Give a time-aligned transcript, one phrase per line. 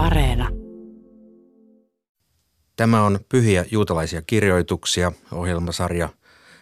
[0.00, 0.48] Areena.
[2.76, 6.08] Tämä on Pyhiä juutalaisia kirjoituksia, ohjelmasarja,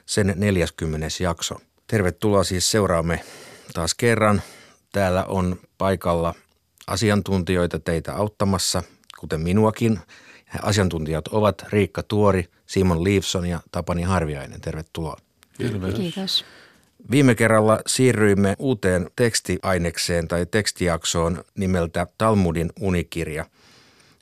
[0.07, 1.07] sen 40.
[1.21, 1.57] jakso.
[1.87, 3.21] Tervetuloa siis seuraamme
[3.75, 4.43] taas kerran.
[4.93, 6.35] Täällä on paikalla
[6.87, 8.83] asiantuntijoita teitä auttamassa,
[9.21, 9.99] kuten minuakin.
[10.63, 14.61] Asiantuntijat ovat Riikka Tuori, Simon Leifson ja Tapani Harviainen.
[14.61, 15.17] Tervetuloa.
[15.59, 15.97] Tervetuloa.
[15.97, 16.45] Kiitos.
[17.11, 23.45] Viime kerralla siirryimme uuteen tekstiainekseen tai tekstijaksoon nimeltä Talmudin unikirja.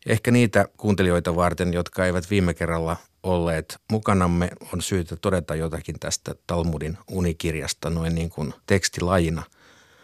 [0.07, 6.35] Ehkä niitä kuuntelijoita varten, jotka eivät viime kerralla olleet mukanamme, on syytä todeta jotakin tästä
[6.47, 9.43] Talmudin unikirjasta noin niin kuin tekstilajina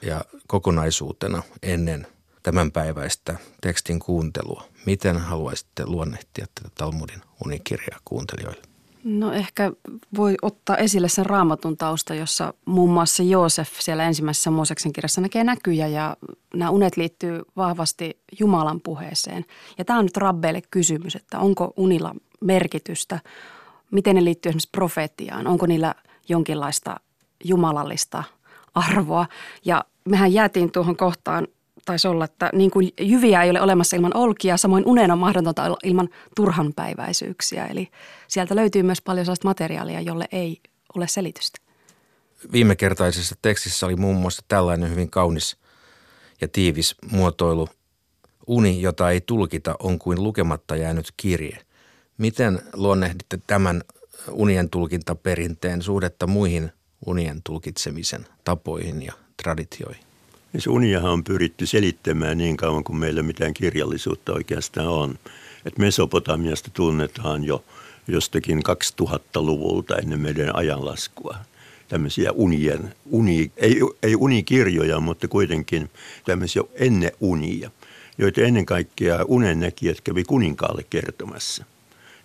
[0.02, 2.07] ja kokonaisuutena ennen
[2.43, 4.65] tämänpäiväistä tekstin kuuntelua.
[4.87, 8.72] Miten haluaisitte luonnehtia tätä Talmudin unikirjaa kuuntelijoille?
[9.05, 9.73] No ehkä
[10.16, 15.45] voi ottaa esille sen raamatun tausta, jossa muun muassa Joosef siellä ensimmäisessä Mooseksen kirjassa näkee
[15.45, 16.16] näkyjä ja
[16.55, 19.45] nämä unet liittyy vahvasti Jumalan puheeseen.
[19.79, 23.21] Ja tämä on nyt rabbeille kysymys, että onko unilla merkitystä,
[23.90, 25.95] miten ne liittyy esimerkiksi profeettiaan, onko niillä
[26.29, 26.96] jonkinlaista
[27.45, 28.24] jumalallista
[28.74, 29.27] arvoa.
[29.65, 31.49] Ja mehän jäätiin tuohon kohtaan
[31.85, 35.77] taisi olla, että niin kuin jyviä ei ole olemassa ilman olkia, samoin unen on mahdotonta
[35.85, 37.66] ilman turhanpäiväisyyksiä.
[37.66, 37.89] Eli
[38.29, 40.61] sieltä löytyy myös paljon sellaista materiaalia, jolle ei
[40.97, 41.59] ole selitystä.
[42.52, 45.57] Viimekertaisessa tekstissä oli muun muassa tällainen hyvin kaunis
[46.41, 47.69] ja tiivis muotoilu.
[48.46, 51.59] Uni, jota ei tulkita, on kuin lukematta jäänyt kirje.
[52.19, 53.83] Miten luonnehditte tämän
[54.30, 56.73] unien tulkintaperinteen suhdetta muihin
[57.07, 60.12] unien tulkitsemisen tapoihin ja traditioihin?
[60.59, 65.19] Se uniahan on pyritty selittämään niin kauan kuin meillä mitään kirjallisuutta oikeastaan on.
[65.65, 67.65] Et Mesopotamiasta tunnetaan jo
[68.09, 71.37] jostakin 2000-luvulta ennen meidän ajanlaskua
[71.89, 75.91] tämmöisiä unien, uni, ei, ei unikirjoja, mutta kuitenkin
[76.25, 77.71] tämmöisiä ennen unia,
[78.19, 81.65] joita ennen kaikkea unennäkijät kävi kuninkaalle kertomassa.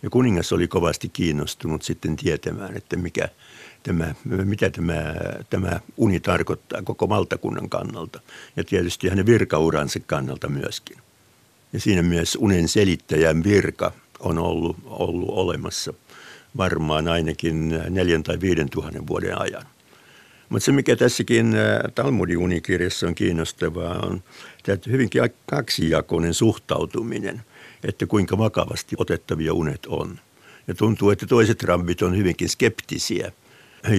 [0.03, 3.29] Ja kuningas oli kovasti kiinnostunut sitten tietämään, että mikä,
[3.83, 5.15] tämä, mitä tämä,
[5.49, 8.19] tämä uni tarkoittaa koko valtakunnan kannalta
[8.55, 10.97] ja tietysti hänen virkauransa kannalta myöskin.
[11.73, 15.93] Ja siinä mielessä unen selittäjän virka on ollut, ollut olemassa
[16.57, 19.63] varmaan ainakin neljän tai viiden tuhannen vuoden ajan.
[20.49, 21.55] Mutta se, mikä tässäkin
[21.95, 24.23] Talmudin unikirjassa on kiinnostavaa, on
[24.63, 27.41] tämä hyvinkin kaksijakoinen suhtautuminen,
[27.83, 30.19] että kuinka vakavasti otettavia unet on.
[30.67, 33.31] Ja tuntuu, että toiset rabbit on hyvinkin skeptisiä–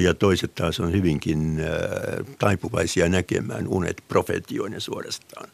[0.03, 5.49] ja toiset taas on hyvinkin äh, taipuvaisia näkemään unet profetioina suorastaan.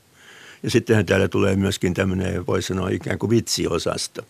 [0.62, 4.22] Ja sittenhän täällä tulee myöskin tämmöinen, voi sanoa ikään kuin vitsiosasta,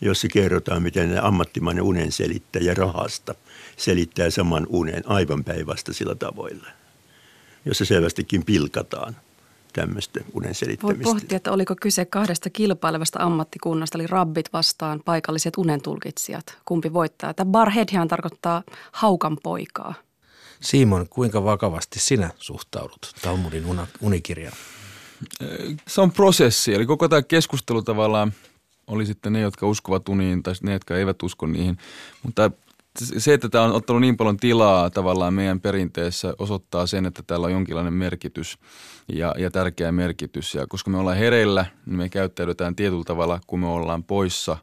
[0.00, 3.34] jossa kerrotaan, miten ammattimainen unen selittäjä rahasta
[3.76, 6.68] selittää saman unen aivan päinvastaisilla tavoilla,
[7.64, 9.16] jossa selvästikin pilkataan
[9.76, 11.04] tämmöistä unen selittämistä.
[11.04, 16.58] Voi pohtia, että oliko kyse kahdesta kilpailevasta ammattikunnasta, eli rabbit vastaan paikalliset unentulkitsijat.
[16.64, 17.34] Kumpi voittaa?
[17.34, 19.94] Tämä barhedhian tarkoittaa haukan poikaa.
[20.60, 23.64] Simon, kuinka vakavasti sinä suhtaudut Talmudin
[24.00, 24.56] unikirjaan?
[25.88, 28.32] Se on prosessi, eli koko tämä keskustelu tavallaan
[28.86, 31.78] oli sitten ne, jotka uskovat uniin tai ne, jotka eivät usko niihin.
[32.22, 32.50] Mutta
[33.18, 37.46] se, että tämä on ottanut niin paljon tilaa tavallaan meidän perinteessä osoittaa sen, että täällä
[37.46, 38.58] on jonkinlainen merkitys
[39.12, 40.54] ja, ja tärkeä merkitys.
[40.54, 44.56] Ja koska me ollaan hereillä, niin me käyttäydytään tietyllä tavalla, kun me ollaan poissa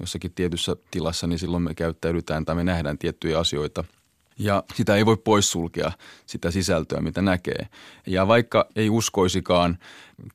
[0.00, 3.84] jossakin tietyssä tilassa, niin silloin me käyttäydytään tai me nähdään tiettyjä asioita–
[4.38, 5.92] ja sitä ei voi poissulkea,
[6.26, 7.66] sitä sisältöä, mitä näkee.
[8.06, 9.78] Ja vaikka ei uskoisikaan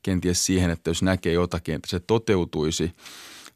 [0.03, 2.91] kenties siihen, että jos näkee jotakin, että se toteutuisi,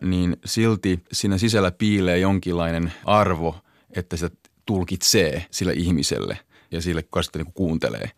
[0.02, 3.56] niin silti siinä sisällä piilee jonkinlainen arvo,
[3.96, 4.36] että sitä
[4.66, 6.40] tulkitsee sille ihmiselle
[6.72, 8.12] ja sille, kuka sitä niin kuuntelee.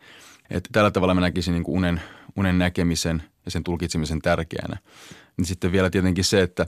[0.50, 2.02] Että tällä tavalla mä näkisin niin unen,
[2.36, 4.78] unen näkemisen ja sen tulkitsemisen tärkeänä.
[5.38, 6.68] Niin sitten vielä tietenkin se, että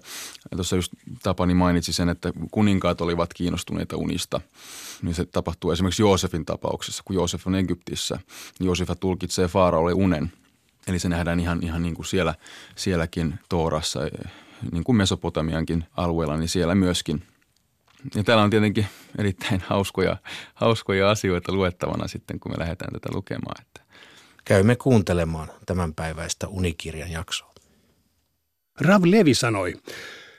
[0.56, 0.94] tuossa just
[1.24, 4.42] Tapani mainitsi sen, että kuninkaat olivat kiinnostuneita unista.
[5.02, 8.20] Niin se tapahtuu esimerkiksi Joosefin tapauksessa, kun Joosef on Egyptissä.
[8.60, 10.32] Niin Joosef tulkitsee Faaraolle unen.
[10.88, 12.36] Eli se nähdään ihan, ihan niin kuin siellä,
[12.76, 14.00] sielläkin Toorassa,
[14.72, 17.24] niin kuin Mesopotamiankin alueella, niin siellä myöskin–
[18.16, 18.88] ja täällä on tietenkin
[19.18, 20.18] erittäin hauskoja,
[20.54, 23.62] hauskoja asioita luettavana sitten, kun me lähdetään tätä lukemaan.
[23.62, 23.82] Että.
[24.46, 27.54] Käymme kuuntelemaan tämänpäiväistä unikirjan jaksoa.
[28.82, 29.74] Rav Levi sanoi,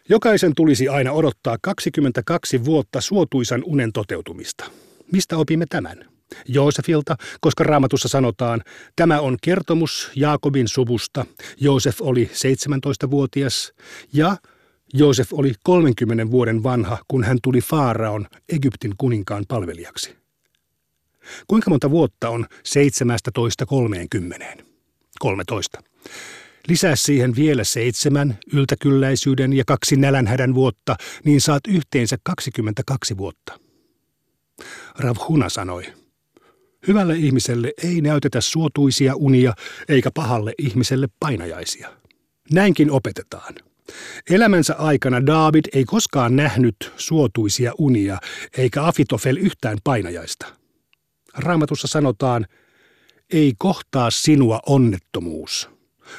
[0.09, 4.65] jokaisen tulisi aina odottaa 22 vuotta suotuisan unen toteutumista.
[5.13, 6.05] Mistä opimme tämän?
[6.49, 8.63] Joosefilta, koska raamatussa sanotaan,
[8.97, 11.27] tämä on kertomus Jaakobin suvusta.
[11.61, 13.73] Joosef oli 17-vuotias
[14.13, 14.37] ja
[14.95, 20.17] Joosef oli 30 vuoden vanha, kun hän tuli Faaraon Egyptin kuninkaan palvelijaksi.
[21.47, 24.57] Kuinka monta vuotta on 17 30?
[25.19, 25.83] 13.
[26.69, 33.61] Lisää siihen vielä seitsemän yltäkylläisyyden ja kaksi nälänhädän vuotta, niin saat yhteensä 22 vuotta.
[34.99, 35.83] Rav Huna sanoi,
[36.89, 39.55] hyvälle ihmiselle ei näytetä suotuisia unia
[39.89, 41.93] eikä pahalle ihmiselle painajaisia.
[42.53, 43.55] Näinkin opetetaan.
[44.31, 48.19] Elämänsä aikana David ei koskaan nähnyt suotuisia unia,
[48.59, 50.47] eikä Afitofel yhtään painajaista.
[51.35, 52.47] Raamatussa sanotaan,
[53.33, 55.71] ei kohtaa sinua onnettomuus.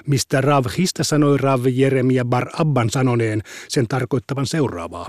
[0.08, 5.08] Mistä Rav Hista sanoi Rav Jeremia Bar Abban sanoneen sen tarkoittavan seuraavaa.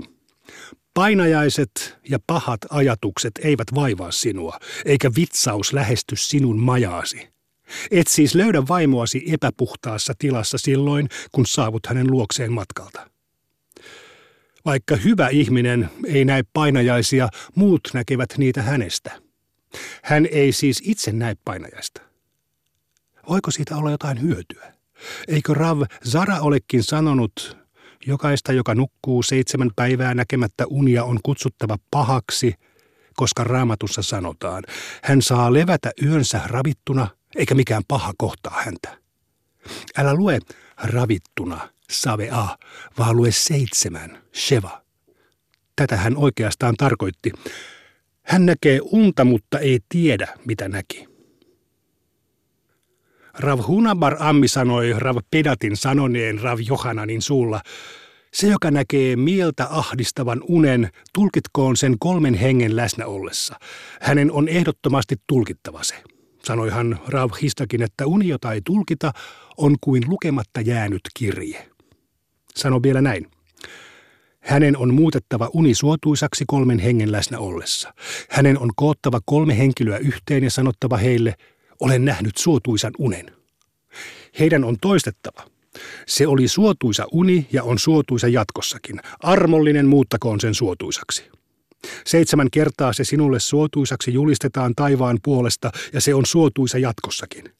[0.93, 7.33] Painajaiset ja pahat ajatukset eivät vaivaa sinua, eikä vitsaus lähesty sinun majaasi.
[7.91, 13.09] Et siis löydä vaimoasi epäpuhtaassa tilassa silloin, kun saavut hänen luokseen matkalta.
[14.65, 19.11] Vaikka hyvä ihminen ei näe painajaisia, muut näkevät niitä hänestä.
[20.03, 22.01] Hän ei siis itse näe painajaista.
[23.29, 24.73] Voiko siitä olla jotain hyötyä?
[25.27, 27.57] Eikö Rav Zara olekin sanonut,
[28.05, 32.53] jokaista, joka nukkuu seitsemän päivää näkemättä unia, on kutsuttava pahaksi,
[33.15, 34.63] koska raamatussa sanotaan,
[35.03, 38.97] hän saa levätä yönsä ravittuna– eikä mikään paha kohtaa häntä.
[39.97, 40.39] Älä lue
[40.83, 42.47] ravittuna, save a,
[42.97, 44.83] vaan lue seitsemän, sheva.
[45.75, 47.31] Tätä hän oikeastaan tarkoitti.
[48.21, 51.07] Hän näkee unta, mutta ei tiedä, mitä näki.
[53.39, 57.61] Rav Hunabar Ammi sanoi Rav Pedatin sanoneen Rav Johananin suulla,
[58.33, 63.59] se, joka näkee mieltä ahdistavan unen, tulkitkoon sen kolmen hengen läsnä ollessa.
[64.01, 65.95] Hänen on ehdottomasti tulkittava se.
[66.45, 66.99] Sanoi hän
[67.41, 69.11] Histakin, että uni, jota ei tulkita,
[69.57, 71.69] on kuin lukematta jäänyt kirje.
[72.55, 73.31] Sano vielä näin.
[74.39, 77.93] Hänen on muutettava uni suotuisaksi kolmen hengen läsnä ollessa.
[78.29, 81.35] Hänen on koottava kolme henkilöä yhteen ja sanottava heille,
[81.79, 83.25] olen nähnyt suotuisan unen.
[84.39, 85.45] Heidän on toistettava.
[86.07, 88.99] Se oli suotuisa uni ja on suotuisa jatkossakin.
[89.19, 91.23] Armollinen muuttakoon sen suotuisaksi.
[92.05, 97.53] Seitsemän kertaa se sinulle suotuisaksi julistetaan taivaan puolesta ja se on suotuisa jatkossakin.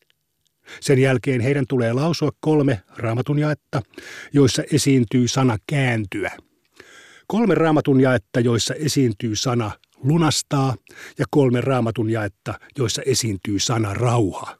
[0.80, 3.81] Sen jälkeen heidän tulee lausua kolme raamatun jaetta,
[4.34, 6.31] joissa esiintyy sana kääntyä.
[7.28, 9.72] Kolme raamatun jaetta, joissa esiintyy sana
[10.04, 10.76] lunastaa
[11.19, 14.58] ja kolme raamatun jaetta, joissa esiintyy sana rauha.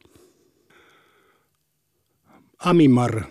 [2.58, 3.22] Amimar,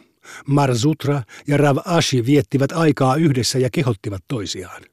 [0.48, 4.93] Marzutra ja Rav Ashi viettivät aikaa yhdessä ja kehottivat toisiaan.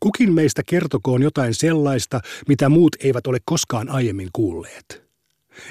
[0.00, 5.02] Kukin meistä kertokoon jotain sellaista, mitä muut eivät ole koskaan aiemmin kuulleet.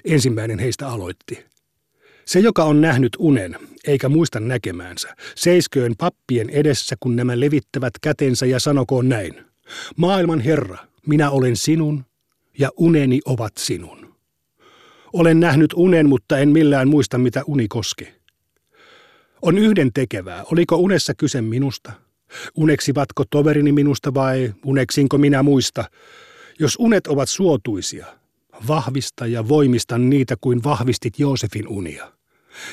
[0.06, 1.46] Ensimmäinen heistä aloitti.
[2.26, 3.56] Se, joka on nähnyt unen,
[3.88, 9.46] eikä muista näkemäänsä, seisköön pappien edessä, kun nämä levittävät kätensä ja sanokoon näin.
[9.98, 10.78] Maailman Herra,
[11.08, 12.06] minä olen sinun,
[12.60, 14.16] ja uneni ovat sinun.
[15.14, 18.08] Olen nähnyt unen, mutta en millään muista, mitä uni koski.
[19.42, 21.92] On yhden tekevää, oliko unessa kyse minusta–
[22.56, 25.84] Uneksivatko toverini minusta vai uneksinko minä muista?
[26.60, 28.06] Jos unet ovat suotuisia,
[28.68, 32.12] vahvista ja voimista niitä kuin vahvistit Joosefin unia.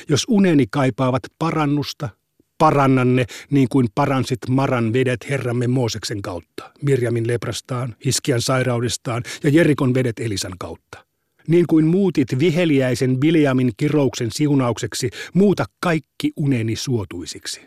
[0.09, 2.09] Jos uneni kaipaavat parannusta,
[2.57, 9.49] parannan ne niin kuin paransit Maran vedet Herramme Mooseksen kautta, Mirjamin leprastaan, Hiskian sairaudestaan ja
[9.49, 11.05] Jerikon vedet Elisan kautta.
[11.47, 17.61] Niin kuin muutit viheliäisen Biljamin kirouksen siunaukseksi, muuta kaikki uneni suotuisiksi.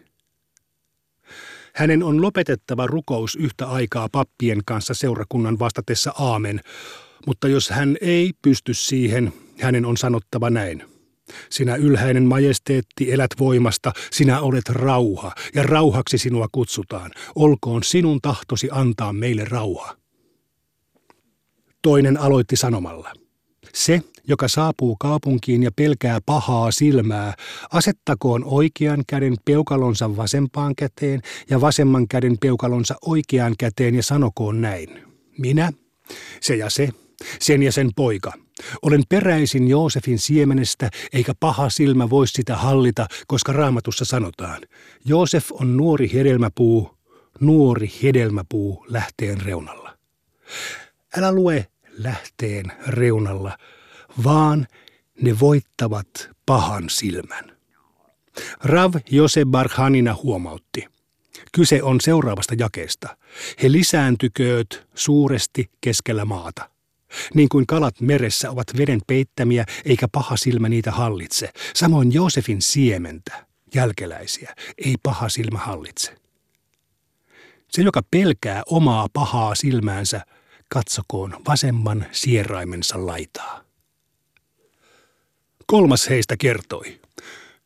[1.74, 6.60] Hänen on lopetettava rukous yhtä aikaa pappien kanssa seurakunnan vastatessa aamen,
[7.26, 10.84] mutta jos hän ei pysty siihen, hänen on sanottava näin.
[11.50, 17.10] Sinä ylhäinen majesteetti elät voimasta, sinä olet rauha, ja rauhaksi sinua kutsutaan.
[17.34, 19.96] Olkoon sinun tahtosi antaa meille rauha.
[21.82, 23.12] Toinen aloitti sanomalla.
[23.74, 27.34] Se, joka saapuu kaupunkiin ja pelkää pahaa silmää,
[27.70, 35.02] asettakoon oikean käden peukalonsa vasempaan käteen ja vasemman käden peukalonsa oikeaan käteen ja sanokoon näin.
[35.38, 35.72] Minä,
[36.40, 36.88] se ja se,
[37.40, 38.32] sen ja sen poika.
[38.82, 44.62] Olen peräisin Joosefin siemenestä, eikä paha silmä voi sitä hallita, koska raamatussa sanotaan,
[45.04, 46.98] Joosef on nuori hedelmäpuu,
[47.40, 49.98] nuori hedelmäpuu lähteen reunalla.
[51.16, 53.58] Älä lue lähteen reunalla,
[54.24, 54.66] vaan
[55.20, 57.56] ne voittavat pahan silmän.
[58.64, 60.86] Rav Jose Barhanina huomautti.
[61.52, 63.16] Kyse on seuraavasta jakeesta.
[63.62, 66.70] He lisääntykööt suuresti keskellä maata.
[67.34, 71.50] Niin kuin kalat meressä ovat veden peittämiä, eikä paha silmä niitä hallitse.
[71.74, 76.16] Samoin Joosefin siementä, jälkeläisiä, ei paha silmä hallitse.
[77.70, 80.26] Se, joka pelkää omaa pahaa silmäänsä,
[80.72, 83.60] katsokoon vasemman sieraimensa laitaa.
[85.66, 87.00] Kolmas heistä kertoi.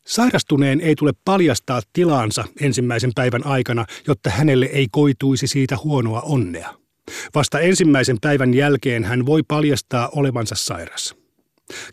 [0.06, 6.75] Sairastuneen ei tule paljastaa tilaansa ensimmäisen päivän aikana, jotta hänelle ei koituisi siitä huonoa onnea.
[7.34, 11.14] Vasta ensimmäisen päivän jälkeen hän voi paljastaa olevansa sairas.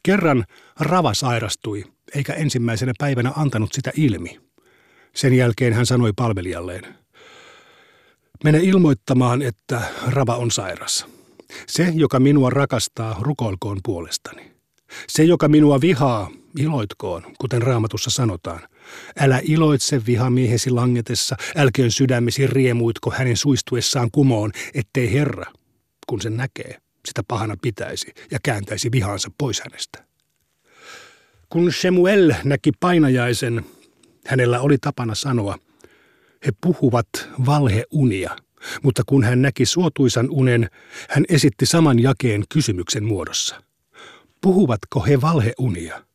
[0.04, 0.46] Kerran
[0.80, 1.84] Rava sairastui,
[2.16, 4.40] eikä ensimmäisenä päivänä antanut sitä ilmi.
[5.16, 7.03] Sen jälkeen hän sanoi palvelijalleen,
[8.44, 11.06] mene ilmoittamaan, että Rava on sairas.
[11.68, 14.52] Se, joka minua rakastaa, rukoilkoon puolestani.
[15.08, 18.60] Se, joka minua vihaa, iloitkoon, kuten raamatussa sanotaan.
[19.20, 25.52] Älä iloitse vihamiehesi langetessa, älköön sydämesi riemuitko hänen suistuessaan kumoon, ettei Herra,
[26.08, 30.06] kun sen näkee, sitä pahana pitäisi ja kääntäisi vihansa pois hänestä.
[31.50, 33.66] Kun Shemuel näki painajaisen,
[34.28, 35.58] hänellä oli tapana sanoa,
[36.46, 37.08] he puhuvat
[37.46, 38.36] valheunia,
[38.84, 40.70] mutta kun hän näki suotuisan unen,
[41.10, 43.64] hän esitti saman jakeen kysymyksen muodossa.
[44.42, 46.06] Puhuvatko he valheunia?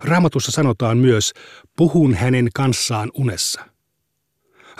[0.00, 1.32] Raamatussa sanotaan myös,
[1.76, 3.68] puhun hänen kanssaan unessa.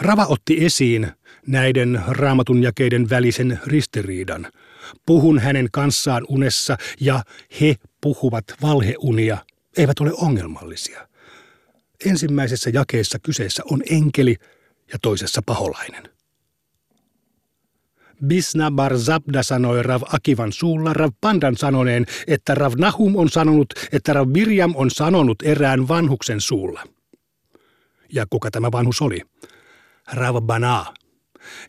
[0.01, 1.13] Rava otti esiin
[1.47, 4.47] näiden raamatun jakeiden välisen ristiriidan.
[5.07, 7.23] Puhun hänen kanssaan unessa ja
[7.61, 9.39] he puhuvat valheunia,
[9.77, 11.09] eivät ole ongelmallisia.
[12.07, 14.37] Ensimmäisessä jakeessa kyseessä on enkeli
[14.93, 16.03] ja toisessa paholainen.
[18.27, 23.75] Bisna Bar Zabda sanoi Rav Akivan suulla Rav Pandan sanoneen, että Rav Nahum on sanonut,
[23.93, 26.85] että Rav Mirjam on sanonut erään vanhuksen suulla.
[28.13, 29.21] Ja kuka tämä vanhus oli?
[30.13, 30.95] Rav Bana.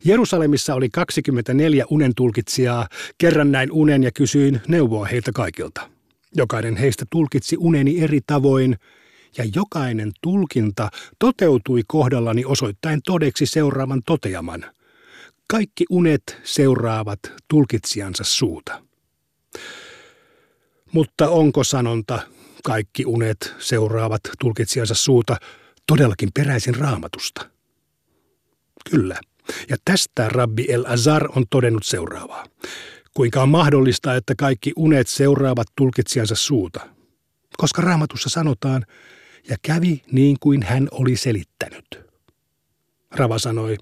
[0.05, 2.87] Jerusalemissa oli 24 unentulkitsijaa.
[3.17, 5.89] Kerran näin unen ja kysyin neuvoa heiltä kaikilta.
[6.35, 8.75] Jokainen heistä tulkitsi uneni eri tavoin,
[9.37, 14.65] ja jokainen tulkinta toteutui kohdallani osoittain todeksi seuraavan toteaman–
[15.53, 18.83] kaikki unet seuraavat tulkitsijansa suuta.
[20.91, 22.19] Mutta onko sanonta
[22.63, 25.37] kaikki unet seuraavat tulkitsijansa suuta
[25.87, 27.49] todellakin peräisin raamatusta?
[28.91, 29.19] Kyllä.
[29.69, 32.45] Ja tästä Rabbi El Azar on todennut seuraavaa.
[33.13, 36.89] Kuinka on mahdollista, että kaikki unet seuraavat tulkitsijansa suuta?
[37.57, 38.85] Koska raamatussa sanotaan,
[39.50, 42.03] ja kävi niin kuin hän oli selittänyt.
[43.12, 43.77] Rava sanoi,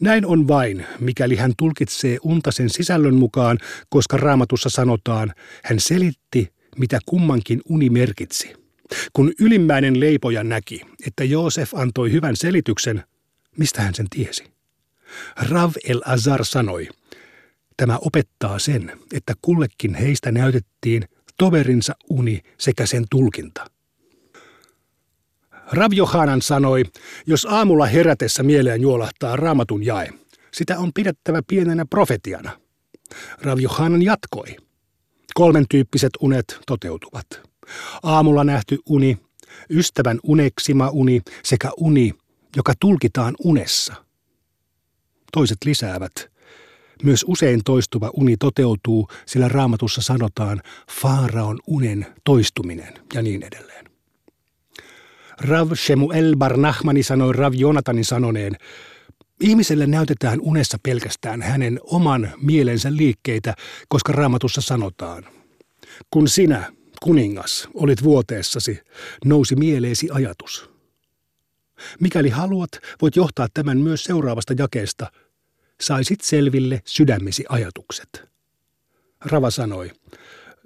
[0.00, 5.32] näin on vain, mikäli hän tulkitsee unta sen sisällön mukaan, koska raamatussa sanotaan,
[5.64, 8.52] hän selitti, mitä kummankin uni merkitsi.
[9.12, 13.04] Kun ylimmäinen leipoja näki, että Joosef antoi hyvän selityksen,
[13.58, 14.44] mistä hän sen tiesi?
[15.50, 16.88] Rav el Azar sanoi,
[17.76, 21.04] tämä opettaa sen, että kullekin heistä näytettiin
[21.38, 23.64] toverinsa uni sekä sen tulkinta–
[25.72, 26.84] Rav Johanan sanoi,
[27.26, 30.08] jos aamulla herätessä mieleen juolahtaa raamatun jae,
[30.52, 32.60] sitä on pidettävä pienenä profetiana.
[33.42, 34.56] Rav Johanan jatkoi.
[35.34, 37.26] Kolmen tyyppiset unet toteutuvat.
[38.02, 39.18] Aamulla nähty uni,
[39.70, 42.14] ystävän uneksima uni sekä uni,
[42.56, 43.94] joka tulkitaan unessa.
[45.32, 46.12] Toiset lisäävät.
[47.02, 50.62] Myös usein toistuva uni toteutuu, sillä raamatussa sanotaan
[51.02, 53.87] Faaraon unen toistuminen ja niin edelleen.
[55.40, 58.56] Rav Shemuel Barnahmani sanoi Rav Jonatanin sanoneen,
[59.40, 63.54] Ihmiselle näytetään unessa pelkästään hänen oman mielensä liikkeitä,
[63.88, 65.24] koska raamatussa sanotaan,
[66.10, 68.80] kun sinä, kuningas, olit vuoteessasi,
[69.24, 70.70] nousi mieleesi ajatus.
[72.00, 72.70] Mikäli haluat,
[73.02, 75.12] voit johtaa tämän myös seuraavasta jakeesta.
[75.80, 78.28] Saisit selville sydämesi ajatukset.
[79.24, 79.90] Rava sanoi,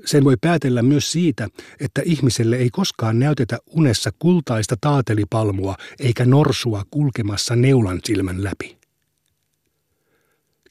[0.04, 1.48] sen voi päätellä myös siitä,
[1.80, 8.76] että ihmiselle ei koskaan näytetä unessa kultaista taatelipalmua eikä norsua kulkemassa neulan silmän läpi.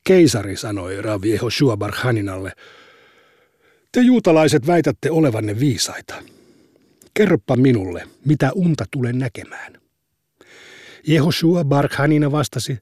[0.03, 2.51] Keisari sanoi Rav Yehoshua Barhaninalle,
[3.91, 6.15] te juutalaiset väitätte olevanne viisaita.
[7.13, 9.73] Kerropa minulle, mitä unta tulen näkemään.
[11.07, 12.77] Jehoshua Barhanina vastasi,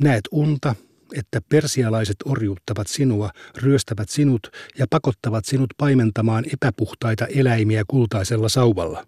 [0.00, 0.74] näet unta,
[1.16, 9.06] että persialaiset orjuuttavat sinua, ryöstävät sinut ja pakottavat sinut paimentamaan epäpuhtaita eläimiä kultaisella sauvalla.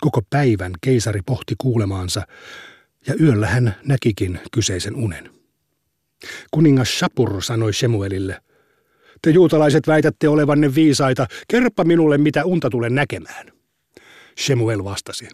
[0.00, 2.22] Koko päivän keisari pohti kuulemaansa,
[3.06, 5.30] ja yöllä hän näkikin kyseisen unen.
[6.50, 8.40] Kuningas Shapur sanoi Shemuelille,
[9.22, 13.52] te juutalaiset väitätte olevanne viisaita, kerropa minulle mitä unta tulen näkemään.
[14.38, 15.28] Shemuel vastasi,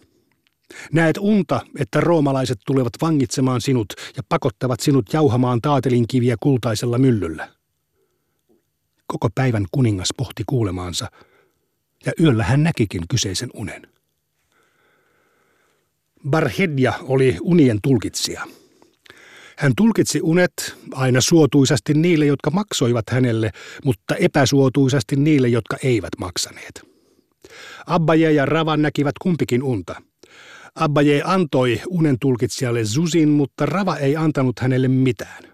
[0.93, 7.49] Näet unta, että roomalaiset tulevat vangitsemaan sinut ja pakottavat sinut jauhamaan taatelinkiviä kultaisella myllyllä.
[9.07, 11.11] Koko päivän kuningas pohti kuulemaansa,
[12.07, 13.87] ja yöllä hän näkikin kyseisen unen.
[16.31, 18.47] Barhedja oli unien tulkitsija.
[19.57, 23.51] Hän tulkitsi unet aina suotuisasti niille, jotka maksoivat hänelle,
[23.85, 26.83] mutta epäsuotuisasti niille, jotka eivät maksaneet.
[27.87, 30.03] Abbaje ja Rava näkivät kumpikin unta.
[30.75, 35.45] Abbaje antoi unen tulkitsijalle Zusin, mutta Rava ei antanut hänelle mitään.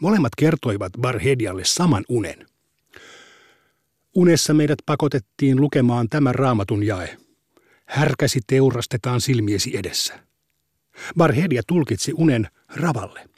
[0.00, 2.46] Molemmat kertoivat Barhedialle saman unen.
[4.14, 7.16] Unessa meidät pakotettiin lukemaan tämä raamatun jae.
[7.86, 10.20] Härkäsi teurastetaan silmiesi edessä.
[11.16, 13.28] Barhedia tulkitsi unen Ravalle.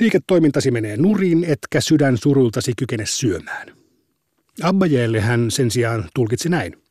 [0.00, 3.68] Liiketoimintasi menee nurin, etkä sydän surultasi kykene syömään.
[4.62, 6.81] Abbajeelle hän sen sijaan tulkitsi näin.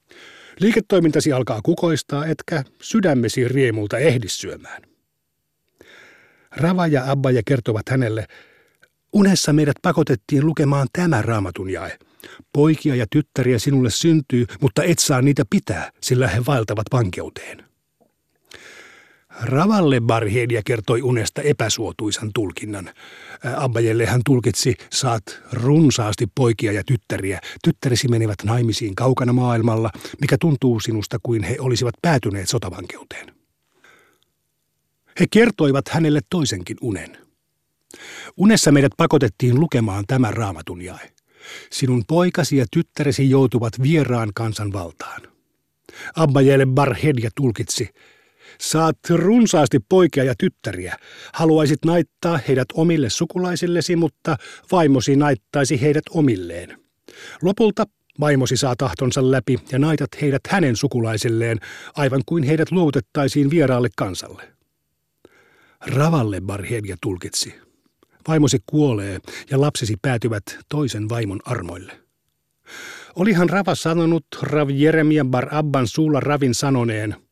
[0.61, 4.81] Liiketoimintasi alkaa kukoistaa, etkä sydämesi riemulta ehdi syömään.
[6.51, 8.27] Rava ja Abbaja kertovat hänelle,
[9.13, 11.97] unessa meidät pakotettiin lukemaan tämä raamatun jae.
[12.53, 17.70] Poikia ja tyttäriä sinulle syntyy, mutta et saa niitä pitää, sillä he vaeltavat vankeuteen.
[19.41, 22.89] Ravalle Barhedia kertoi unesta epäsuotuisan tulkinnan.
[23.57, 25.23] Abbajelle hän tulkitsi, saat
[25.53, 27.39] runsaasti poikia ja tyttäriä.
[27.63, 29.89] Tyttärisi menevät naimisiin kaukana maailmalla,
[30.21, 33.35] mikä tuntuu sinusta kuin he olisivat päätyneet sotavankeuteen.
[35.19, 37.17] He kertoivat hänelle toisenkin unen.
[38.37, 41.11] Unessa meidät pakotettiin lukemaan tämä raamatun jae.
[41.71, 45.21] Sinun poikasi ja tyttäresi joutuvat vieraan kansan valtaan.
[46.15, 47.89] Abbajelle Barhedia tulkitsi,
[48.61, 50.95] Saat runsaasti poikia ja tyttäriä.
[51.33, 54.37] Haluaisit naittaa heidät omille sukulaisillesi, mutta
[54.71, 56.77] vaimosi naittaisi heidät omilleen.
[57.41, 57.85] Lopulta
[58.19, 61.59] vaimosi saa tahtonsa läpi ja naitat heidät hänen sukulaisilleen,
[61.95, 64.43] aivan kuin heidät luovutettaisiin vieraalle kansalle.
[65.87, 67.53] Ravalle Barhedia tulkitsi.
[68.27, 69.19] Vaimosi kuolee
[69.51, 71.93] ja lapsesi päätyvät toisen vaimon armoille.
[73.15, 77.15] Olihan Rava sanonut Rav Jeremia Bar Abban suulla Ravin sanoneen–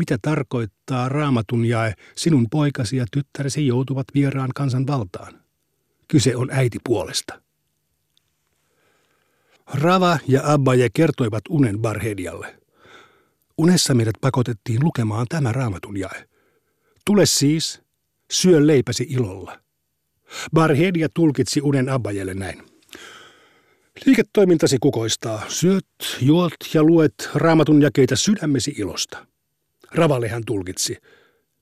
[0.00, 5.40] mitä tarkoittaa raamatun jae, sinun poikasi ja tyttäresi joutuvat vieraan kansan valtaan?
[6.08, 7.42] Kyse on äiti puolesta.
[9.74, 12.58] Rava ja Abbaje kertoivat unen Barhedialle.
[13.58, 16.28] Unessa meidät pakotettiin lukemaan tämä raamatun jae.
[17.04, 17.82] Tule siis,
[18.30, 19.60] syö leipäsi ilolla.
[20.54, 22.62] Barhedia tulkitsi unen Abbajelle näin.
[24.04, 25.42] Liiketoimintasi kukoistaa.
[25.48, 25.86] Syöt,
[26.20, 29.26] juot ja luet raamatun jakeita sydämesi ilosta.
[29.94, 30.96] Ravalle hän tulkitsi.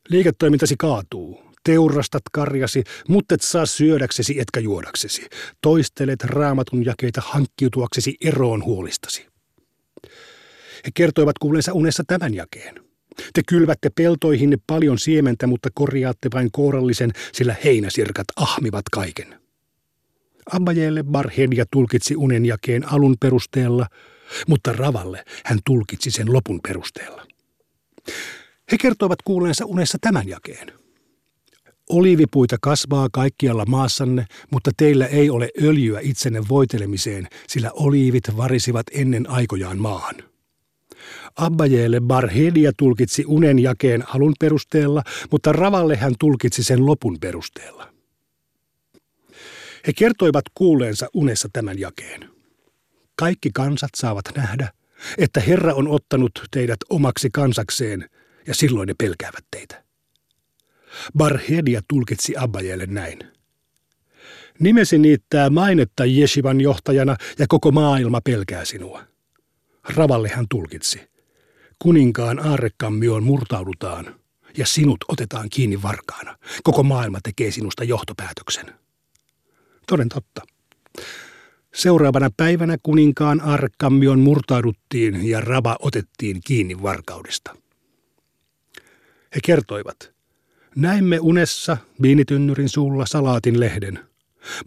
[0.08, 1.48] Liiketoimintasi kaatuu.
[1.64, 5.26] Teurastat karjasi, mutta et saa syödäksesi etkä juodaksesi.
[5.62, 9.26] Toistelet raamatun jakeita hankkiutuaksesi eroon huolistasi.
[10.86, 12.74] He kertoivat kuuleensa unessa tämän jakeen.
[13.32, 19.40] Te kylvätte peltoihinne paljon siementä, mutta korjaatte vain kourallisen, sillä heinäsirkat ahmivat kaiken.
[20.52, 23.86] Abbajeelle Barhedia tulkitsi unen jakeen alun perusteella,
[24.48, 27.27] mutta Ravalle hän tulkitsi sen lopun perusteella.
[28.72, 30.72] He kertoivat kuuleensa unessa tämän jakeen.
[31.88, 39.30] Oliivipuita kasvaa kaikkialla maassanne, mutta teillä ei ole öljyä itsenne voitelemiseen, sillä oliivit varisivat ennen
[39.30, 40.14] aikojaan maahan.
[41.36, 47.88] Abbajeelle Barhedia tulkitsi unen jakeen alun perusteella, mutta Ravalle hän tulkitsi sen lopun perusteella.
[49.86, 52.30] He kertoivat kuuleensa unessa tämän jakeen.
[53.16, 54.72] Kaikki kansat saavat nähdä,
[55.18, 58.10] että Herra on ottanut teidät omaksi kansakseen
[58.46, 59.84] ja silloin ne pelkäävät teitä.
[61.16, 63.18] Barhedia tulkitsi Abbajelle näin.
[64.60, 69.04] Nimesi niittää mainetta Jeshivan johtajana ja koko maailma pelkää sinua.
[69.96, 71.00] Ravalle hän tulkitsi.
[71.78, 74.20] Kuninkaan aarrekammioon murtaudutaan
[74.56, 76.36] ja sinut otetaan kiinni varkaana.
[76.62, 78.66] Koko maailma tekee sinusta johtopäätöksen.
[79.86, 80.42] Toden totta.
[81.78, 87.56] Seuraavana päivänä kuninkaan arkammion murtauduttiin ja Raba otettiin kiinni varkaudesta.
[89.34, 90.12] He kertoivat,
[90.76, 93.98] näimme unessa viinitynnyrin suulla salaatin lehden.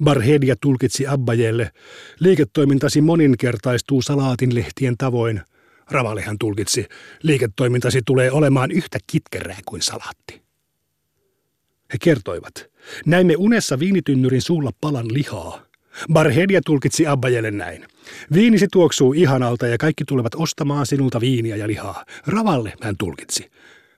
[0.04, 1.72] Barhedia tulkitsi Abbajelle,
[2.20, 5.42] liiketoimintasi moninkertaistuu salaatin lehtien tavoin.
[5.90, 6.86] Ravalehan tulkitsi,
[7.24, 10.42] liiketoimintasi tulee olemaan yhtä kitkerää kuin salaatti.
[11.94, 12.70] He kertoivat,
[13.06, 15.62] näimme unessa viinitynnyrin suulla palan lihaa–
[16.14, 17.86] Barhedia tulkitsi Abbajelle näin.
[18.34, 22.06] Viinisi tuoksuu ihanalta ja kaikki tulevat ostamaan sinulta viiniä ja lihaa.
[22.28, 23.52] Ravalle hän tulkitsi.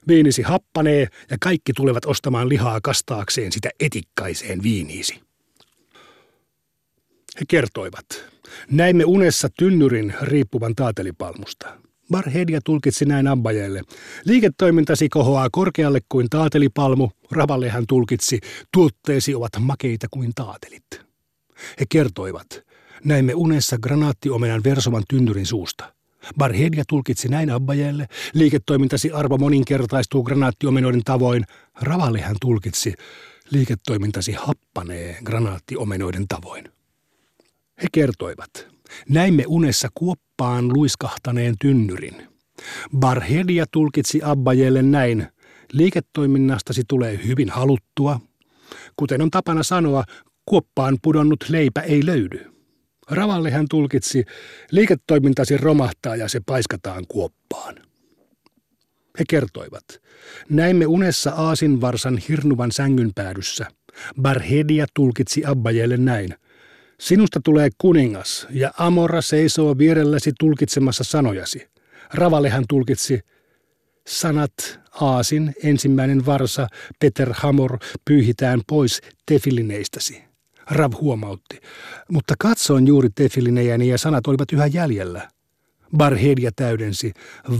[0.08, 5.20] Viinisi happanee ja kaikki tulevat ostamaan lihaa kastaakseen sitä etikkaiseen viiniisi.
[7.40, 8.06] He kertoivat.
[8.70, 11.78] Näimme unessa tynnyrin riippuvan taatelipalmusta.
[12.10, 13.82] Barhedia tulkitsi näin Abbajelle.
[14.24, 17.08] Liiketoimintasi kohoaa korkealle kuin taatelipalmu.
[17.30, 18.40] Ravalle hän tulkitsi.
[18.72, 21.03] Tuotteesi ovat makeita kuin taatelit.
[21.80, 22.46] He kertoivat,
[23.04, 25.94] näimme unessa granaattiomenan versoman tynnyrin suusta.
[26.38, 31.44] Barhedia tulkitsi näin Abbajelle, liiketoimintasi arvo moninkertaistuu granaattiomennoiden tavoin.
[31.80, 32.94] Ravalle hän tulkitsi,
[33.50, 36.64] liiketoimintasi happanee granaattiomennoiden tavoin.
[37.82, 38.68] He kertoivat,
[39.08, 42.28] näimme unessa kuoppa kuoppaan luiskahtaneen tynnyrin.
[42.98, 45.26] Barhedia tulkitsi Abbajelle näin,
[45.72, 48.20] liiketoiminnastasi tulee hyvin haluttua.
[48.96, 50.04] Kuten on tapana sanoa,
[50.46, 52.54] kuoppaan pudonnut leipä ei löydy.
[53.10, 54.24] Ravalle hän tulkitsi,
[54.70, 57.74] liiketoimintasi romahtaa ja se paiskataan kuoppaan.
[59.18, 59.84] He kertoivat,
[60.50, 63.66] näimme unessa aasinvarsan hirnuvan sängyn päädyssä.
[64.22, 66.34] Barhedia tulkitsi Abbajelle näin.
[67.00, 71.68] Sinusta tulee kuningas ja Amora seisoo vierelläsi tulkitsemassa sanojasi.
[72.14, 73.20] Ravalle hän tulkitsi,
[74.06, 76.68] sanat aasin ensimmäinen varsa
[77.00, 80.23] Peter Hamor pyyhitään pois tefilineistäsi.
[80.70, 81.60] Rav huomautti,
[82.10, 85.28] mutta katsoin juuri tefilinejäni ja sanat olivat yhä jäljellä.
[85.96, 87.12] Barhedia täydensi,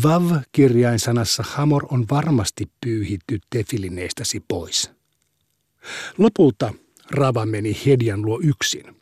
[0.03, 4.91] Vav-kirjain sanassa Hamor on varmasti pyyhitty tefilineistäsi pois.
[6.19, 6.75] Lopulta
[7.11, 8.97] Rava meni Hedian luo yksin.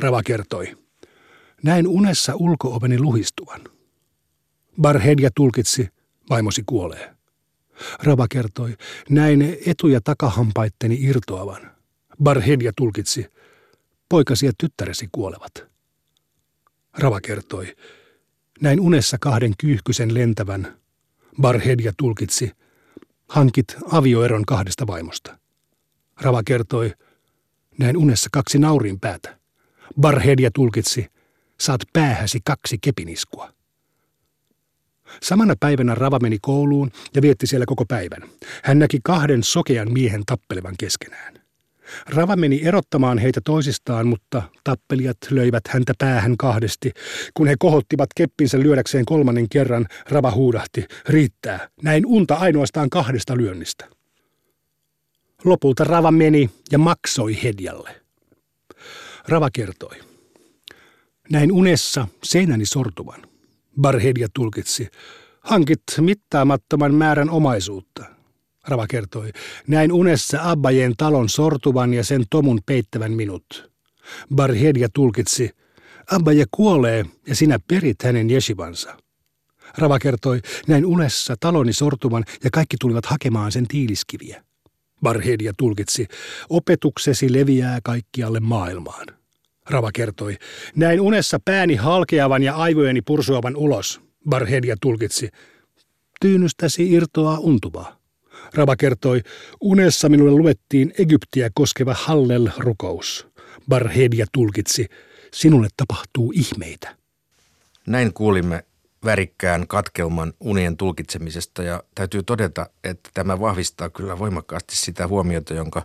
[0.00, 0.76] Rava kertoi,
[1.62, 3.60] näin unessa ulkooveni luhistuvan.
[4.80, 5.88] Barhedia tulkitsi,
[6.30, 7.14] vaimosi kuolee.
[8.02, 8.76] Rava kertoi,
[9.10, 11.70] näin etu- ja takahampaitteni irtoavan.
[12.22, 13.26] Barhedia tulkitsi,
[14.08, 15.66] poikasi ja tyttäresi kuolevat.
[16.98, 17.76] Rava kertoi,
[18.60, 20.78] näin unessa kahden kyyhkysen lentävän.
[21.40, 22.52] Barhedia tulkitsi,
[23.28, 25.38] hankit avioeron kahdesta vaimosta.
[26.20, 26.92] Rava kertoi,
[27.78, 29.38] näin unessa kaksi naurin päätä.
[30.00, 31.06] Barhedia tulkitsi,
[31.60, 33.52] saat päähäsi kaksi kepiniskua.
[35.22, 38.22] Samana päivänä Rava meni kouluun ja vietti siellä koko päivän.
[38.64, 41.37] Hän näki kahden sokean miehen tappelevan keskenään.
[42.06, 46.92] Rava meni erottamaan heitä toisistaan, mutta tappelijat löivät häntä päähän kahdesti.
[47.34, 53.88] Kun he kohottivat keppinsä lyödäkseen kolmannen kerran, Rava huudahti, riittää, näin unta ainoastaan kahdesta lyönnistä.
[55.44, 58.00] Lopulta Rava meni ja maksoi Hedjalle.
[59.28, 59.96] Rava kertoi.
[61.30, 63.22] Näin unessa seinäni sortuvan.
[63.80, 64.88] Barhedia tulkitsi.
[65.40, 68.17] Hankit mittaamattoman määrän omaisuutta.
[68.66, 69.30] Rava kertoi.
[69.66, 73.72] Näin unessa Abbajen talon sortuvan ja sen tomun peittävän minut.
[74.34, 75.50] Barhedia tulkitsi.
[76.12, 78.96] Abbaje kuolee ja sinä perit hänen jeshivansa.
[79.78, 84.44] Rava kertoi, näin unessa taloni sortuvan ja kaikki tulivat hakemaan sen tiiliskiviä.
[85.02, 86.06] Barhedia tulkitsi,
[86.48, 89.06] opetuksesi leviää kaikkialle maailmaan.
[89.70, 90.36] Rava kertoi,
[90.76, 94.00] näin unessa pääni halkeavan ja aivojeni pursuavan ulos.
[94.28, 95.28] Barhedia tulkitsi,
[96.20, 97.97] tyynystäsi irtoaa untuvaa.
[98.54, 99.22] Rava kertoi,
[99.60, 103.26] unessa minulle luettiin Egyptiä koskeva Hallel-rukous.
[103.68, 104.86] Barhedia tulkitsi,
[105.32, 106.96] sinulle tapahtuu ihmeitä.
[107.86, 108.64] Näin kuulimme
[109.04, 115.82] värikkään katkelman unien tulkitsemisesta ja täytyy todeta, että tämä vahvistaa kyllä voimakkaasti sitä huomiota, jonka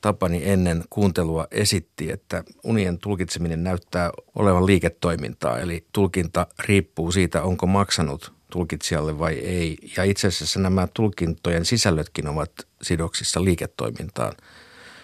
[0.00, 7.66] Tapani ennen kuuntelua esitti, että unien tulkitseminen näyttää olevan liiketoimintaa, eli tulkinta riippuu siitä, onko
[7.66, 9.78] maksanut tulkitsijalle vai ei.
[9.96, 12.50] Ja itse asiassa nämä tulkintojen sisällötkin ovat
[12.82, 14.32] sidoksissa liiketoimintaan.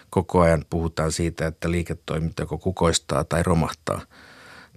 [0.09, 4.01] Koko ajan puhutaan siitä, että liiketoiminta joko kukoistaa tai romahtaa.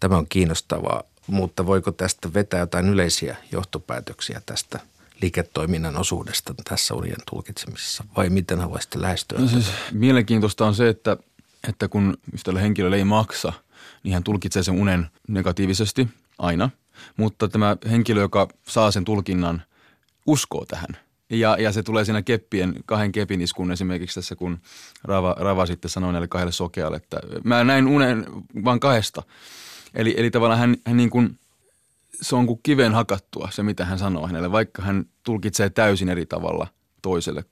[0.01, 4.81] Tämä on kiinnostavaa, mutta voiko tästä vetää jotain yleisiä johtopäätöksiä tästä
[5.23, 9.39] liiketoiminnan osuudesta tässä unien tulkitsemisessa vai miten haluaisitte lähestyä?
[9.39, 11.17] No siis, mielenkiintoista on se, että,
[11.69, 13.53] että kun tällä henkilöllä ei maksa,
[14.03, 16.09] niin hän tulkitsee sen unen negatiivisesti
[16.39, 16.71] aina–
[17.17, 19.63] mutta tämä henkilö, joka saa sen tulkinnan,
[20.27, 20.97] uskoo tähän.
[21.31, 24.59] Ja, ja se tulee siinä keppien, kahden kepin iskun esimerkiksi tässä, kun
[25.05, 28.27] Rava, Rava sitten sanoi näille kahdelle sokealle, että mä näin unen
[28.65, 29.23] vain kahdesta.
[29.95, 31.39] Eli, eli tavallaan hän, hän niin kuin,
[32.23, 36.27] se on kuin kiven hakattua se, mitä hän sanoo hänelle, vaikka hän tulkitsee täysin eri
[36.27, 36.67] tavalla
[37.03, 37.45] toiselle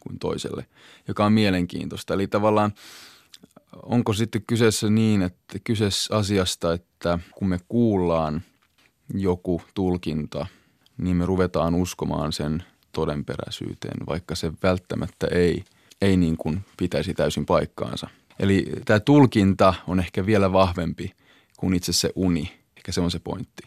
[0.00, 0.66] kuin toiselle,
[1.08, 2.14] joka on mielenkiintoista.
[2.14, 2.72] Eli tavallaan
[3.82, 8.42] onko sitten kyseessä niin, että kyseessä asiasta, että kun me kuullaan
[9.14, 10.46] joku tulkinta,
[10.98, 15.64] niin me ruvetaan uskomaan sen todenperäisyyteen, vaikka se välttämättä ei,
[16.02, 18.08] ei niin kuin pitäisi täysin paikkaansa.
[18.38, 21.12] Eli tämä tulkinta on ehkä vielä vahvempi
[21.56, 22.52] kuin itse se uni.
[22.76, 23.62] Ehkä se on se pointti.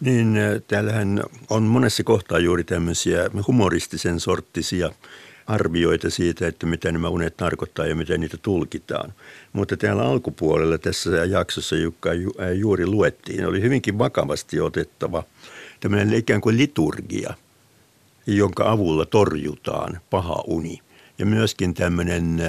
[0.00, 4.90] Niin, täällähän on monessa kohtaa juuri tämmöisiä humoristisen sorttisia
[5.46, 9.12] arvioita siitä, että mitä nämä unet tarkoittaa ja miten niitä tulkitaan.
[9.52, 12.10] Mutta täällä alkupuolella tässä jaksossa, joka
[12.54, 15.22] juuri luettiin, oli hyvinkin vakavasti otettava
[15.80, 17.34] tämmöinen ikään kuin liturgia,
[18.26, 20.78] jonka avulla torjutaan paha uni.
[21.18, 22.42] Ja myöskin tämmöinen,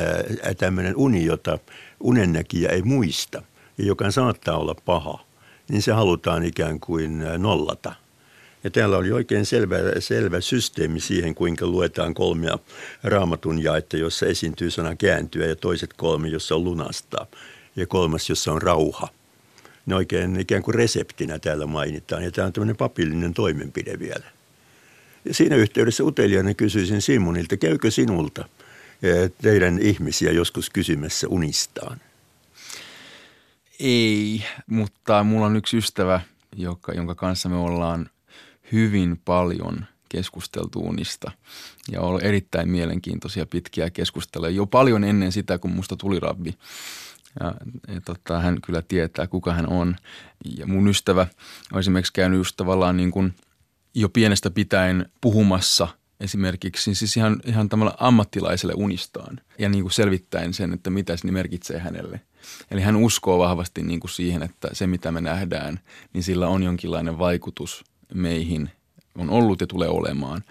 [0.57, 1.59] tämmöinen uni, jota
[1.99, 3.41] unennäkijä ei muista
[3.77, 5.25] ja joka saattaa olla paha,
[5.69, 7.95] niin se halutaan ikään kuin nollata–
[8.63, 12.59] ja täällä oli oikein selvä, selvä systeemi siihen, kuinka luetaan kolmea
[13.03, 17.27] raamatun jaetta, jossa esiintyy sana kääntyä ja toiset kolme, jossa on lunastaa
[17.75, 19.07] ja kolmas, jossa on rauha.
[19.85, 22.23] ne oikein ikään kuin reseptinä täällä mainitaan.
[22.23, 24.25] Ja tämä on tämmöinen papillinen toimenpide vielä.
[25.25, 28.45] Ja siinä yhteydessä uteliaana kysyisin Simonilta, käykö sinulta
[29.03, 32.01] eh, teidän ihmisiä joskus kysymässä unistaan?
[33.79, 36.21] Ei, mutta mulla on yksi ystävä,
[36.55, 38.09] joka, jonka kanssa me ollaan
[38.71, 41.31] hyvin paljon keskusteltu unista.
[41.91, 46.53] Ja ollut erittäin mielenkiintoisia pitkiä keskusteluja jo paljon ennen sitä, kun musta tuli rabbi.
[47.39, 47.55] Ja,
[47.93, 49.95] ja tota, hän kyllä tietää, kuka hän on.
[50.57, 51.27] Ja mun ystävä
[51.73, 53.35] on esimerkiksi käynyt just tavallaan niin kuin
[53.95, 55.87] jo pienestä pitäen puhumassa
[56.19, 61.79] esimerkiksi siis ihan, ihan ammattilaiselle unistaan ja niin kuin selvittäen sen, että mitä se merkitsee
[61.79, 62.21] hänelle.
[62.71, 65.79] Eli hän uskoo vahvasti niin kuin siihen, että se mitä me nähdään,
[66.13, 68.69] niin sillä on jonkinlainen vaikutus meihin,
[69.17, 70.43] on ollut ja tulee olemaan.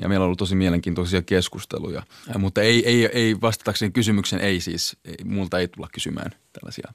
[0.00, 2.02] Ja meillä on ollut tosi mielenkiintoisia keskusteluja,
[2.38, 6.92] mutta ei, ei, ei vastatakseni kysymyksen, ei siis, ei, multa ei tulla kysymään tällaisia.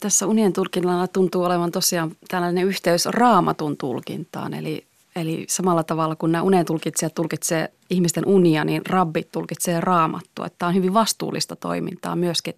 [0.00, 6.32] Tässä unien tulkinnalla tuntuu olevan tosiaan tällainen yhteys raamatun tulkintaan, eli Eli samalla tavalla kun
[6.32, 10.48] nämä unen tulkitsijat tulkitsee ihmisten unia, niin rabbit tulkitsee raamattua.
[10.58, 12.54] Tämä on hyvin vastuullista toimintaa myöskin.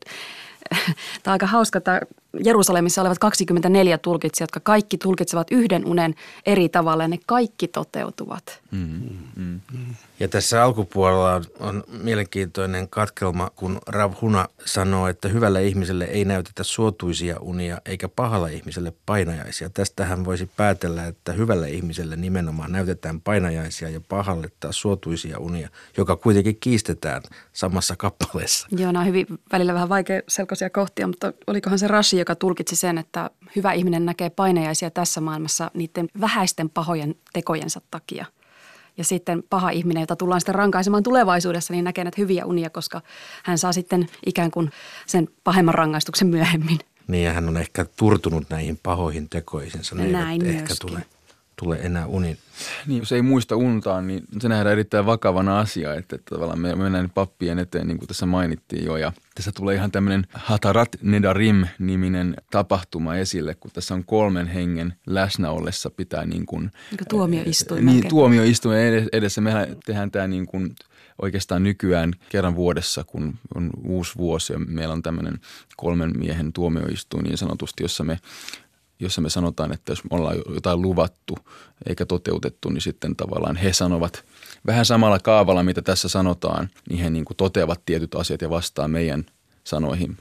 [0.71, 0.87] Tämä
[1.27, 2.01] on aika hauska, että
[2.45, 6.15] Jerusalemissa olevat 24 tulkitsijat, jotka kaikki tulkitsevat yhden unen
[6.47, 8.61] eri tavalla ja ne kaikki toteutuvat.
[8.71, 9.61] Mm-hmm.
[10.21, 16.25] Ja tässä alkupuolella on, on mielenkiintoinen katkelma, kun Rav Huna sanoo, että hyvälle ihmiselle ei
[16.25, 19.71] näytetä suotuisia unia eikä pahalla ihmiselle painajaisia.
[19.71, 26.17] Tästähän voisi päätellä, että hyvälle ihmiselle nimenomaan näytetään painajaisia ja pahalle taas suotuisia unia, joka
[26.17, 28.69] kuitenkin kiistetään samassa kappaleessa.
[28.71, 32.77] Joo, nämä on hyvin välillä vähän vaikea selkoisia kohtia, mutta olikohan se Rashi, joka tulkitsi
[32.77, 38.25] sen, että hyvä ihminen näkee painajaisia tässä maailmassa niiden vähäisten pahojen tekojensa takia.
[38.99, 43.01] Ja sitten paha ihminen, jota tullaan sitten rankaisemaan tulevaisuudessa, niin näkee näitä hyviä unia, koska
[43.45, 44.71] hän saa sitten ikään kuin
[45.07, 46.79] sen pahemman rangaistuksen myöhemmin.
[47.09, 49.95] Niin ja hän on ehkä turtunut näihin pahoihin tekoihinsa.
[49.95, 51.03] Ne Näin eivät ehkä tule
[51.57, 52.39] tule enää unin.
[52.87, 56.75] Niin, jos ei muista untaan, niin se nähdään erittäin vakavana asia, että, että tavallaan me
[56.75, 58.97] mennään pappien eteen, niin kuin tässä mainittiin jo.
[58.97, 65.51] Ja tässä tulee ihan tämmöinen Hatarat Nedarim-niminen tapahtuma esille, kun tässä on kolmen hengen läsnä
[65.51, 66.63] ollessa pitää niin kuin...
[66.63, 67.87] Niin kuin tuomioistuin.
[67.87, 69.41] Niin, tuomioistuimen edessä.
[69.41, 70.75] Mehän tehdään tämä niin kuin
[71.23, 75.41] oikeastaan nykyään kerran vuodessa, kun on uusi vuosi ja meillä on tämmöinen
[75.77, 78.19] kolmen miehen tuomioistuin niin sanotusti, jossa me
[79.01, 81.39] jossa me sanotaan, että jos me ollaan jotain luvattu
[81.87, 84.25] eikä toteutettu, niin sitten tavallaan he sanovat
[84.67, 88.89] vähän samalla kaavalla, mitä tässä sanotaan, niin he niin kuin toteavat tietyt asiat ja vastaa
[88.89, 89.27] meidän
[89.65, 90.17] sanoihin.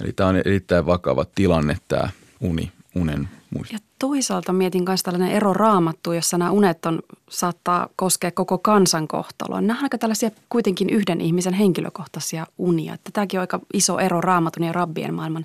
[0.00, 2.08] Eli tämä on erittäin vakava tilanne tämä
[2.40, 3.74] uni, unen muisto.
[3.74, 9.08] Ja toisaalta mietin myös tällainen ero raamattu, jossa nämä unet on, saattaa koskea koko kansan
[9.08, 9.60] kohtaloa.
[9.60, 12.94] Nämä on aika tällaisia kuitenkin yhden ihmisen henkilökohtaisia unia.
[12.94, 15.44] Että tämäkin on aika iso ero raamatun ja rabbien maailman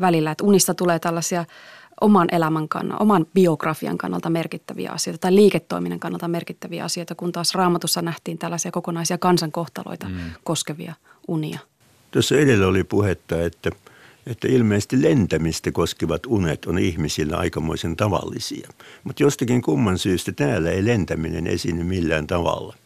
[0.00, 1.44] välillä, että unista tulee tällaisia–
[2.00, 7.54] oman elämän kannalta, oman biografian kannalta merkittäviä asioita tai liiketoiminnan kannalta merkittäviä asioita, kun taas
[7.54, 10.18] raamatussa nähtiin tällaisia kokonaisia kansankohtaloita mm.
[10.44, 10.94] koskevia
[11.28, 11.58] unia.
[12.10, 13.70] Tuossa edellä oli puhetta, että,
[14.26, 18.68] että ilmeisesti lentämistä koskevat unet on ihmisillä aikamoisen tavallisia.
[19.04, 22.76] Mutta jostakin kumman syystä täällä ei lentäminen esiinny millään tavalla.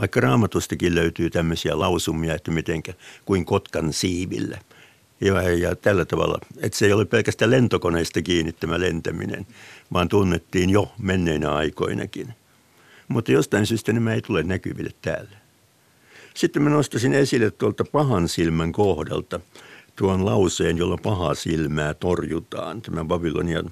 [0.00, 2.92] Vaikka raamatustakin löytyy tämmöisiä lausumia, että mitenkä
[3.24, 4.58] kuin kotkan siivillä–
[5.20, 9.46] ja, ja tällä tavalla, että se ei ole pelkästään lentokoneista kiinni tämä lentäminen,
[9.92, 12.34] vaan tunnettiin jo menneinä aikoinakin.
[13.08, 15.36] Mutta jostain syystä nämä ei tule näkyville täällä.
[16.34, 19.40] Sitten mä nostaisin esille tuolta pahan silmän kohdalta
[19.96, 22.82] tuon lauseen, jolla pahaa silmää torjutaan.
[22.82, 23.70] Tämä Babylonian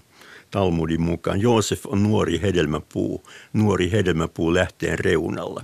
[0.50, 1.40] Talmudin mukaan.
[1.40, 5.62] Joosef on nuori hedelmäpuu, nuori hedelmäpuu lähteen reunalla.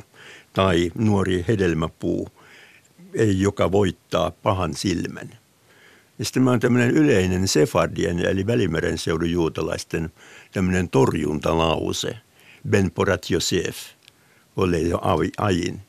[0.52, 2.28] Tai nuori hedelmäpuu,
[3.36, 5.41] joka voittaa pahan silmän.
[6.18, 10.12] Ja sitten on tämmöinen yleinen sefardien eli Välimeren seudun juutalaisten
[10.52, 12.18] tämmöinen torjuntalause.
[12.68, 13.76] Ben porat Yosef,
[14.56, 15.00] ole jo
[15.38, 15.80] ajin,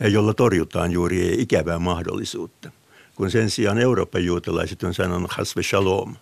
[0.00, 2.70] jolla torjutaan juuri ikävää mahdollisuutta.
[3.14, 6.16] Kun sen sijaan Euroopan juutalaiset on sanonut hasve shalom,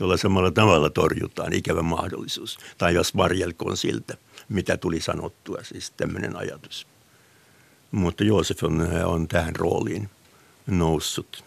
[0.00, 2.58] jolla samalla tavalla torjutaan ikävä mahdollisuus.
[2.78, 4.16] Tai jos varjelkoon siltä,
[4.48, 6.86] mitä tuli sanottua, siis tämmöinen ajatus.
[7.90, 10.10] Mutta Joosef on, on tähän rooliin
[10.66, 11.45] noussut.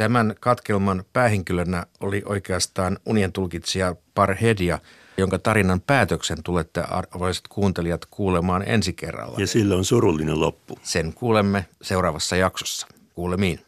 [0.00, 4.78] Tämän katkelman päähenkilönä oli oikeastaan unien tulkitsija Parhedia,
[5.16, 9.40] jonka tarinan päätöksen tulette arvoisat kuuntelijat kuulemaan ensi kerralla.
[9.40, 10.78] Ja sillä on surullinen loppu.
[10.82, 12.86] Sen kuulemme seuraavassa jaksossa.
[13.14, 13.60] Kuulemiin.